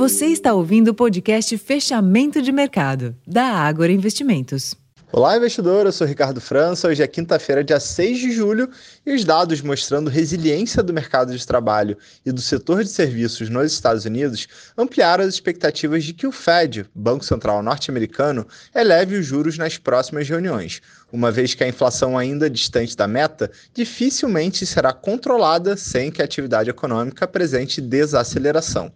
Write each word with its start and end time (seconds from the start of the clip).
Você 0.00 0.28
está 0.28 0.54
ouvindo 0.54 0.88
o 0.88 0.94
podcast 0.94 1.58
Fechamento 1.58 2.40
de 2.40 2.50
Mercado, 2.50 3.14
da 3.26 3.44
Ágora 3.44 3.92
Investimentos. 3.92 4.74
Olá, 5.12 5.36
investidor. 5.36 5.84
Eu 5.84 5.92
sou 5.92 6.06
Ricardo 6.06 6.40
França. 6.40 6.88
Hoje 6.88 7.02
é 7.02 7.06
quinta-feira, 7.06 7.62
dia 7.62 7.78
6 7.78 8.18
de 8.18 8.32
julho, 8.32 8.70
e 9.04 9.14
os 9.14 9.26
dados 9.26 9.60
mostrando 9.60 10.08
resiliência 10.08 10.82
do 10.82 10.94
mercado 10.94 11.36
de 11.36 11.46
trabalho 11.46 11.98
e 12.24 12.32
do 12.32 12.40
setor 12.40 12.82
de 12.82 12.88
serviços 12.88 13.50
nos 13.50 13.74
Estados 13.74 14.06
Unidos 14.06 14.48
ampliaram 14.74 15.22
as 15.22 15.34
expectativas 15.34 16.02
de 16.02 16.14
que 16.14 16.26
o 16.26 16.32
Fed, 16.32 16.86
Banco 16.94 17.22
Central 17.22 17.62
norte-americano, 17.62 18.46
eleve 18.74 19.16
os 19.16 19.26
juros 19.26 19.58
nas 19.58 19.76
próximas 19.76 20.26
reuniões, 20.26 20.80
uma 21.12 21.30
vez 21.30 21.52
que 21.52 21.62
a 21.62 21.68
inflação 21.68 22.16
ainda 22.16 22.48
distante 22.48 22.96
da 22.96 23.06
meta 23.06 23.50
dificilmente 23.74 24.64
será 24.64 24.94
controlada 24.94 25.76
sem 25.76 26.10
que 26.10 26.22
a 26.22 26.24
atividade 26.24 26.70
econômica 26.70 27.26
apresente 27.26 27.82
desaceleração. 27.82 28.90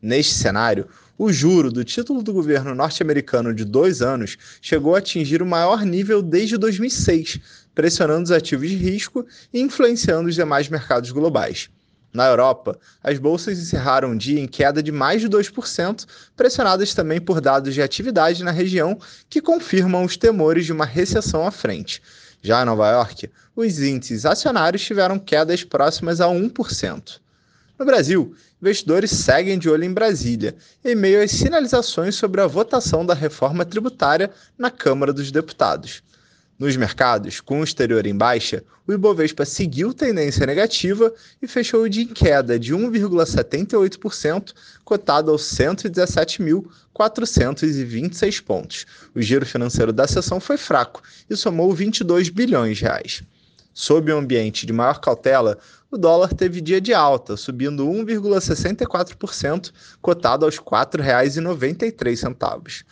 Neste 0.00 0.34
cenário, 0.34 0.86
o 1.18 1.32
juro 1.32 1.72
do 1.72 1.82
título 1.82 2.22
do 2.22 2.32
governo 2.32 2.72
norte-americano 2.72 3.52
de 3.52 3.64
dois 3.64 4.00
anos 4.00 4.36
chegou 4.62 4.94
a 4.94 4.98
atingir 4.98 5.42
o 5.42 5.46
maior 5.46 5.84
nível 5.84 6.22
desde 6.22 6.56
2006, 6.56 7.40
pressionando 7.74 8.22
os 8.22 8.30
ativos 8.30 8.70
de 8.70 8.76
risco 8.76 9.26
e 9.52 9.60
influenciando 9.60 10.28
os 10.28 10.36
demais 10.36 10.68
mercados 10.68 11.10
globais. 11.10 11.68
Na 12.12 12.26
Europa, 12.26 12.78
as 13.02 13.18
bolsas 13.18 13.58
encerraram 13.58 14.12
o 14.12 14.16
dia 14.16 14.40
em 14.40 14.46
queda 14.46 14.80
de 14.80 14.92
mais 14.92 15.20
de 15.20 15.28
2%, 15.28 16.06
pressionadas 16.36 16.94
também 16.94 17.20
por 17.20 17.40
dados 17.40 17.74
de 17.74 17.82
atividade 17.82 18.44
na 18.44 18.52
região 18.52 18.98
que 19.28 19.42
confirmam 19.42 20.04
os 20.04 20.16
temores 20.16 20.64
de 20.64 20.72
uma 20.72 20.86
recessão 20.86 21.44
à 21.44 21.50
frente. 21.50 22.00
Já 22.40 22.62
em 22.62 22.66
Nova 22.66 22.88
York, 22.92 23.28
os 23.54 23.80
índices 23.80 24.24
acionários 24.24 24.82
tiveram 24.82 25.18
quedas 25.18 25.64
próximas 25.64 26.20
a 26.20 26.28
1%. 26.28 27.20
No 27.78 27.86
Brasil, 27.86 28.34
investidores 28.60 29.12
seguem 29.12 29.56
de 29.56 29.70
olho 29.70 29.84
em 29.84 29.92
Brasília, 29.92 30.56
em 30.84 30.96
meio 30.96 31.22
às 31.22 31.30
sinalizações 31.30 32.16
sobre 32.16 32.40
a 32.40 32.46
votação 32.46 33.06
da 33.06 33.14
reforma 33.14 33.64
tributária 33.64 34.32
na 34.58 34.68
Câmara 34.68 35.12
dos 35.12 35.30
Deputados. 35.30 36.02
Nos 36.58 36.76
mercados, 36.76 37.40
com 37.40 37.60
o 37.60 37.64
exterior 37.64 38.04
em 38.04 38.16
baixa, 38.16 38.64
o 38.84 38.92
Ibovespa 38.92 39.44
seguiu 39.44 39.94
tendência 39.94 40.44
negativa 40.44 41.14
e 41.40 41.46
fechou 41.46 41.84
o 41.84 41.88
dia 41.88 42.02
em 42.02 42.08
queda 42.08 42.58
de 42.58 42.74
1,78%, 42.74 44.52
cotado 44.84 45.30
aos 45.30 45.42
117.426 45.42 48.42
pontos. 48.42 48.86
O 49.14 49.22
giro 49.22 49.46
financeiro 49.46 49.92
da 49.92 50.08
sessão 50.08 50.40
foi 50.40 50.56
fraco 50.56 51.00
e 51.30 51.36
somou 51.36 51.72
22 51.72 52.28
bilhões 52.28 52.78
de 52.78 52.82
reais. 52.82 53.22
Sob 53.80 54.12
um 54.12 54.18
ambiente 54.18 54.66
de 54.66 54.72
maior 54.72 54.98
cautela, 54.98 55.56
o 55.88 55.96
dólar 55.96 56.34
teve 56.34 56.60
dia 56.60 56.80
de 56.80 56.92
alta, 56.92 57.36
subindo 57.36 57.86
1,64%, 57.86 59.70
cotado 60.02 60.44
aos 60.44 60.56
R$ 60.56 60.64
4,93. 60.64 62.84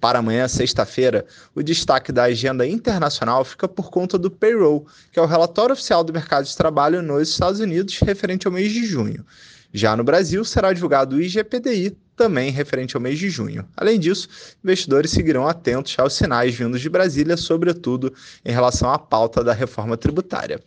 Para 0.00 0.20
amanhã, 0.20 0.46
sexta-feira, 0.46 1.26
o 1.56 1.60
destaque 1.60 2.12
da 2.12 2.22
agenda 2.22 2.64
internacional 2.64 3.44
fica 3.44 3.66
por 3.66 3.90
conta 3.90 4.16
do 4.16 4.30
payroll, 4.30 4.86
que 5.10 5.18
é 5.18 5.22
o 5.22 5.26
relatório 5.26 5.72
oficial 5.72 6.04
do 6.04 6.12
mercado 6.12 6.44
de 6.44 6.56
trabalho 6.56 7.02
nos 7.02 7.30
Estados 7.30 7.58
Unidos 7.58 7.98
referente 7.98 8.46
ao 8.46 8.52
mês 8.52 8.70
de 8.70 8.86
junho. 8.86 9.26
Já 9.72 9.96
no 9.96 10.04
Brasil, 10.04 10.44
será 10.44 10.72
divulgado 10.72 11.16
o 11.16 11.20
IGPDI, 11.20 11.98
também 12.18 12.50
referente 12.50 12.96
ao 12.96 13.00
mês 13.00 13.18
de 13.18 13.30
junho. 13.30 13.66
Além 13.76 13.98
disso, 13.98 14.28
investidores 14.62 15.12
seguirão 15.12 15.46
atentos 15.46 15.96
aos 15.98 16.14
sinais 16.14 16.54
vindos 16.54 16.80
de 16.80 16.90
Brasília, 16.90 17.36
sobretudo 17.36 18.12
em 18.44 18.52
relação 18.52 18.92
à 18.92 18.98
pauta 18.98 19.42
da 19.42 19.52
reforma 19.54 19.96
tributária. 19.96 20.60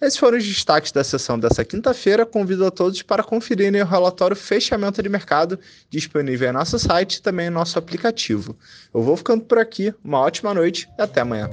Esses 0.00 0.18
foram 0.18 0.36
os 0.36 0.44
destaques 0.44 0.92
da 0.92 1.02
sessão 1.02 1.38
dessa 1.38 1.64
quinta-feira. 1.64 2.26
Convido 2.26 2.66
a 2.66 2.70
todos 2.70 3.00
para 3.02 3.22
conferirem 3.22 3.80
o 3.80 3.86
relatório 3.86 4.36
Fechamento 4.36 5.02
de 5.02 5.08
Mercado, 5.08 5.58
disponível 5.88 6.48
em 6.48 6.52
nosso 6.52 6.78
site 6.78 7.16
e 7.16 7.22
também 7.22 7.46
em 7.46 7.50
nosso 7.50 7.78
aplicativo. 7.78 8.56
Eu 8.92 9.02
vou 9.02 9.16
ficando 9.16 9.44
por 9.44 9.58
aqui, 9.58 9.94
uma 10.04 10.20
ótima 10.20 10.52
noite 10.52 10.88
e 10.98 11.02
até 11.02 11.20
amanhã. 11.20 11.48